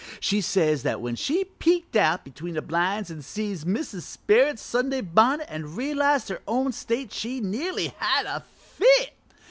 [0.19, 4.01] She says when she peeked out between the blinds an' see Mrs.
[4.01, 9.13] Sperrit's Sunday bonnet an' realized her own state she nearly had a fit.